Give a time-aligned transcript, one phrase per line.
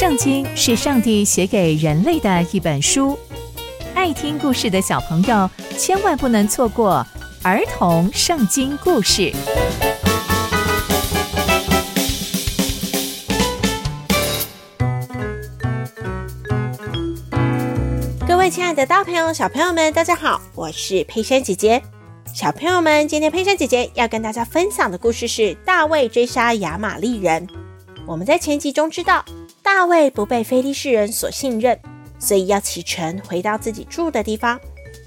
[0.00, 3.18] 圣经是上帝写给人类的一本书，
[3.94, 7.06] 爱听故事的小朋友千万不能错过
[7.42, 9.30] 儿童圣经故事。
[18.26, 21.82] 各位亲爱的大朋友、小朋友们，大家好，我是佩珊姐姐。
[22.32, 27.46] 小朋友们，今天佩珊姐姐要跟大家分享的故事是大卫追杀亚玛力人。
[28.06, 29.22] 我们在前集中知道，
[29.72, 31.78] 大卫不被非利士人所信任，
[32.18, 34.58] 所以要启程回到自己住的地方。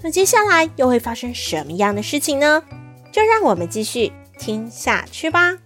[0.02, 2.64] 那接下来又会发生什么样的事情呢？
[3.12, 5.58] 就让我们继续听下去吧。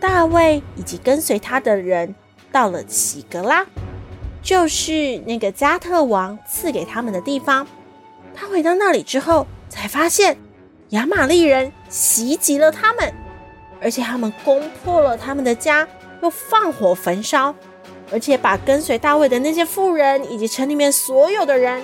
[0.00, 2.12] 大卫以及跟随他的人
[2.50, 3.64] 到了喜格拉。
[4.42, 7.64] 就是那个加特王赐给他们的地方。
[8.34, 10.36] 他回到那里之后，才发现
[10.88, 13.14] 亚玛力人袭击了他们，
[13.82, 15.86] 而且他们攻破了他们的家，
[16.22, 17.54] 又放火焚烧，
[18.12, 21.82] 而且把跟随大卫的那些妇人以及城里面所有的人，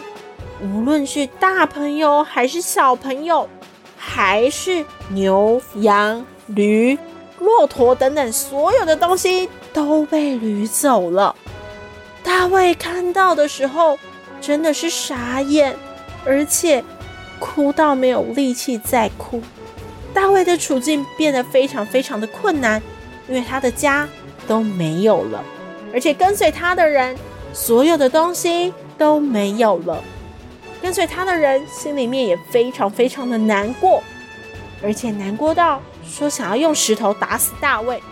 [0.61, 3.49] 无论是大朋友还是小朋友，
[3.97, 6.97] 还是牛羊驴、
[7.41, 11.35] 骆驼等等所有的东西，都被掳走了。
[12.23, 13.99] 大卫看到的时候，
[14.41, 15.75] 真的是傻眼，
[16.25, 16.85] 而且
[17.39, 19.43] 哭到没有力气再哭。
[20.19, 22.83] 大卫的处境变得非常非常的困难，
[23.29, 24.09] 因为他的家
[24.49, 25.45] 都没有了，
[25.95, 27.17] 而且跟随他的人
[27.53, 30.03] 所有的东西都没有了。
[30.83, 34.03] 跟随他的人心里面也非常非常的难过，
[34.83, 38.03] 而且难过到说想要用石头打死大卫，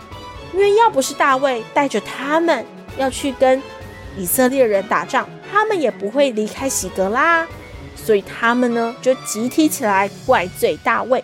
[0.55, 2.65] 因为要不是大卫带着他们
[2.97, 3.61] 要去跟。
[4.17, 7.45] 以色列人打仗，他们也不会离开喜革拉，
[7.97, 11.23] 所以他们呢就集体起来怪罪大卫，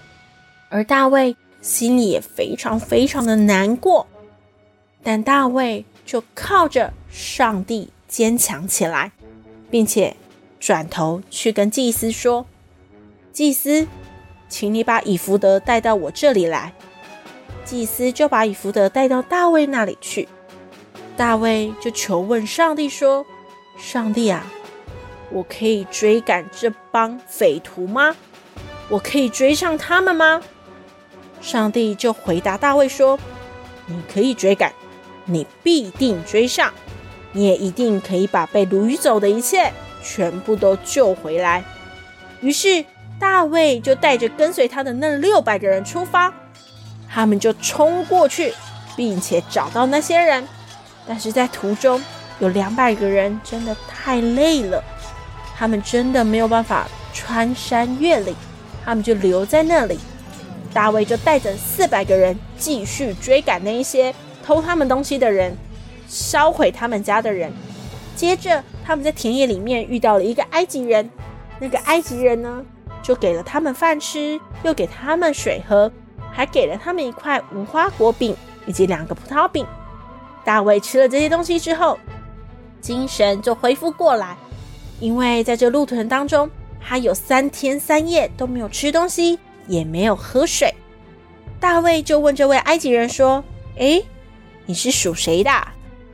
[0.73, 4.06] 而大卫心里也非常非常的难过，
[5.02, 9.13] 但大卫就靠着上帝坚强起来，
[9.70, 10.17] 并且
[10.58, 12.47] 转头去跟祭司说
[13.35, 13.86] ：“祭司，
[14.48, 16.73] 请你把以弗得带到我这里来。”
[17.67, 20.27] 祭司就把以弗得带到大卫那里去。
[21.18, 23.27] 大卫就求问上帝说
[23.77, 24.51] ：“上帝啊，
[25.30, 28.17] 我可以追赶这帮匪徒吗？
[28.89, 30.41] 我可以追上他们吗？”
[31.42, 33.19] 上帝就回答大卫说
[33.86, 34.73] ：“你可以追赶，
[35.27, 36.73] 你必定追上，
[37.33, 39.73] 你也一定可以把被掳走的一切
[40.03, 41.63] 全部都救回来。”
[42.41, 42.85] 于是
[43.19, 46.33] 大卫就带着跟随他的那六百个人出发，
[47.13, 48.55] 他们就冲过去，
[48.97, 50.47] 并且找到那些人。
[51.07, 52.01] 但是在途中
[52.39, 54.83] 有两百个人真的太累了，
[55.57, 58.35] 他们真的没有办法穿山越岭，
[58.85, 59.98] 他们就留在那里。
[60.73, 65.57] 大卫就带着四百个人继续追赶那一些偷他们东西的人，
[66.09, 67.53] 烧毁他们家的人。
[68.15, 71.11] 接着他们在田野里面遇到了一个埃及人，
[71.59, 72.65] 那个埃及人呢
[73.03, 75.91] 就给了他们饭吃，又给他们水喝，
[76.31, 79.67] 还给了他们一块无花果饼以及两个葡萄饼。
[80.45, 81.99] 大卫吃了这些东西之后，
[82.81, 84.37] 精神就恢复过来，
[85.01, 86.51] 因为在这路途当中，
[86.81, 90.74] 他有三天三夜都没有吃东西，也没有喝水。
[91.61, 93.45] 大卫就问这位埃及人说
[93.78, 94.05] ：“诶，
[94.67, 95.50] 你是属谁的？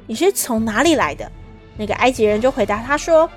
[0.06, 1.30] 你是从哪里来的？”
[1.76, 3.30] 那个埃及人就回答他说：“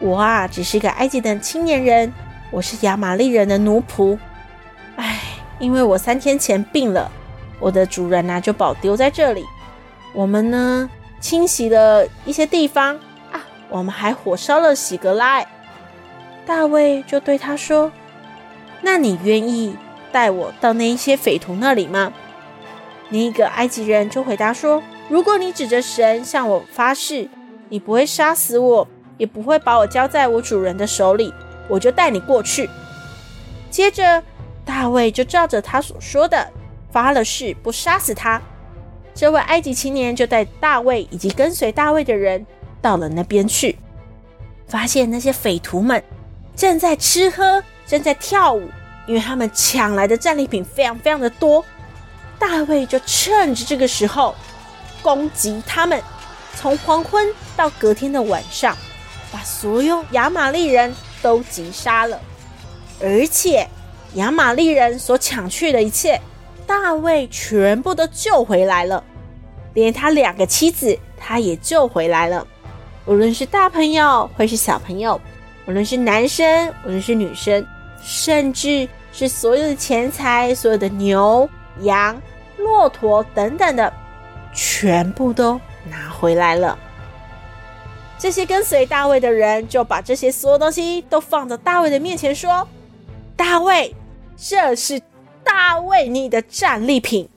[0.00, 2.12] 我啊，只是个埃及的青年人，
[2.50, 4.18] 我是亚玛力人的奴仆。
[4.96, 5.20] 唉，
[5.58, 7.10] 因为我三天前病了，
[7.60, 9.44] 我的主人呢就把我丢在这里。”
[10.14, 10.88] 我们呢，
[11.20, 12.96] 清洗了一些地方
[13.30, 15.44] 啊，我们还火烧了喜革拉。
[16.46, 17.92] 大卫就对他说
[18.86, 19.76] ：“那你愿意
[20.12, 22.12] 带我到那一些匪徒那里吗？”
[23.10, 24.80] 另一个埃及人就回答说
[25.10, 27.28] ：“如果你指着神向我发誓，
[27.68, 28.86] 你不会杀死我，
[29.18, 31.34] 也不会把我交在我主人的手里，
[31.68, 32.70] 我就带你过去。”
[33.68, 34.22] 接着，
[34.64, 36.48] 大卫就照着他所说的
[36.92, 38.40] 发了誓，不杀死他。
[39.16, 42.46] 这位埃及青年就带大卫以及跟随大卫的人
[42.80, 43.76] 到了那边去，
[44.68, 46.00] 发现那些匪徒们
[46.54, 48.70] 正在吃喝，正在跳舞，
[49.06, 51.64] 因为他们抢来的战利品非常非常的多。
[52.38, 54.34] 大卫就趁着这个时候
[55.02, 56.02] 攻击他们，
[56.54, 58.76] 从黄昏到隔天的晚上，
[59.32, 62.20] 把所有亚玛力人都击杀了，
[63.00, 63.66] 而且
[64.14, 66.20] 亚玛力人所抢去的一切。
[66.66, 69.04] 大卫全部都救回来了，
[69.72, 72.44] 连他两个妻子他也救回来了。
[73.04, 75.20] 无论是大朋友或是小朋友，
[75.66, 77.64] 无论是男生，无论是女生，
[78.02, 81.48] 甚至是所有的钱财、所有的牛
[81.80, 82.20] 羊
[82.58, 83.92] 骆驼等等的，
[84.52, 85.60] 全部都
[85.90, 86.78] 拿回来了。
[88.18, 92.66] 这些跟随大卫的人就把这些所有东西都放到大卫的面前，说
[93.36, 93.94] ：“大卫，
[94.36, 95.00] 这是
[95.44, 97.28] 大卫你的战利品。”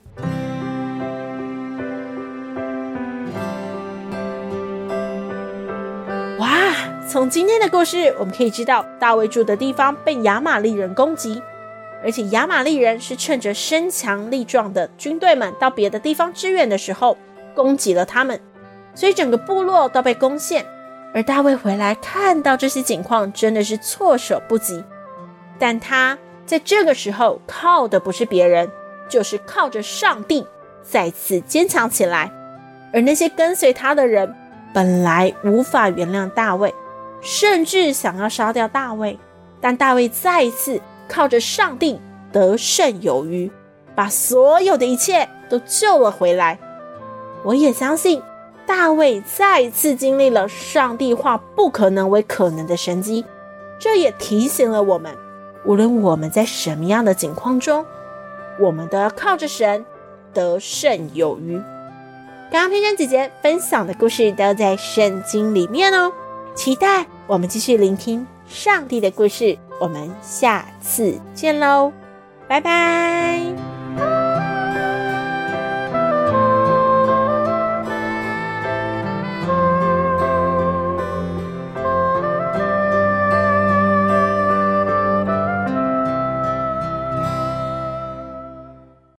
[7.09, 11.41] 从今天的故事，我们可以知道，大卫住的地方被亚玛力人攻击，
[12.03, 17.17] 而且亚玛力人是趁着身强力壮的军队们到别的地方支援的时候，
[17.55, 18.39] 攻击了他们。
[18.93, 20.63] 所以整个部落都被攻陷，
[21.11, 24.83] 而大卫回来看到这些情况，真的是措手不及。
[25.57, 26.15] 但他
[26.45, 28.69] 在这个时候靠的不是别人，
[29.09, 30.45] 就是靠着上帝，
[30.83, 32.31] 再次坚强起来。
[32.93, 34.31] 而那些跟随他的人，
[34.71, 36.71] 本来无法原谅大卫，
[37.21, 39.17] 甚至想要杀掉大卫，
[39.59, 41.99] 但大卫再一次靠着上帝
[42.31, 43.51] 得胜有余，
[43.95, 46.57] 把所有的一切都救了回来。
[47.43, 48.21] 我也相信。
[48.67, 53.25] 大卫再次经历了上帝化不可能为可能的神迹，
[53.79, 55.11] 这也提醒了我们，
[55.65, 57.83] 无论我们在什么样的境况中，
[58.59, 59.83] 我们都要靠着神
[60.35, 61.59] 得胜有余。
[62.51, 66.13] 刚刚天真姐姐分享的故事都在圣经里面哦，
[66.59, 69.57] 期待我们继续聆听上帝的故事。
[69.79, 71.93] 我们下次见喽，
[72.49, 73.68] 拜拜。